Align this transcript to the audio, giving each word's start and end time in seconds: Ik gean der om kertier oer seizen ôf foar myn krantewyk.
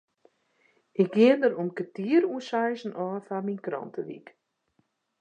Ik 1.01 1.09
gean 1.17 1.41
der 1.43 1.53
om 1.61 1.69
kertier 1.77 2.23
oer 2.33 2.43
seizen 2.49 2.97
ôf 3.05 3.23
foar 3.27 3.43
myn 3.45 3.63
krantewyk. 3.65 4.27